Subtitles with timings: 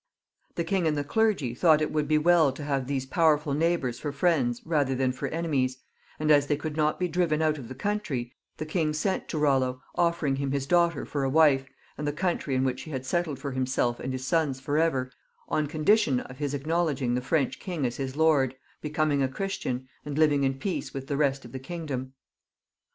[0.55, 3.99] The king and the clergy thought it would he well to have these powerful neighbours
[3.99, 5.77] for friends rather than for enemies,
[6.17, 9.37] and as they could not be driven out of the country, the king sent to
[9.37, 11.67] EoUo, offering him his daughter for a wife,
[11.99, 15.11] and the country in which he had settled for himself and his sons for ever,
[15.47, 19.87] on condition of his acknow ledging the French king as his lord, becoming a Christian,
[20.03, 22.13] and living in peace with the rest of the kingdom.